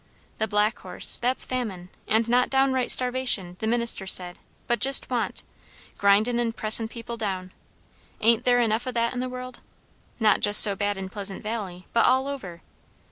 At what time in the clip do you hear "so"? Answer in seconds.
10.61-10.75